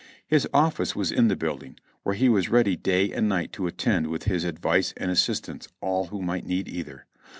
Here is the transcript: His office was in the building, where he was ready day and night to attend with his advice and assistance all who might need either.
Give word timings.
His 0.25 0.47
office 0.51 0.95
was 0.95 1.11
in 1.11 1.27
the 1.27 1.35
building, 1.35 1.79
where 2.01 2.15
he 2.15 2.27
was 2.27 2.49
ready 2.49 2.75
day 2.75 3.11
and 3.13 3.29
night 3.29 3.51
to 3.53 3.67
attend 3.67 4.07
with 4.07 4.23
his 4.23 4.45
advice 4.45 4.95
and 4.97 5.11
assistance 5.11 5.67
all 5.79 6.05
who 6.07 6.23
might 6.23 6.43
need 6.47 6.67
either. 6.67 7.05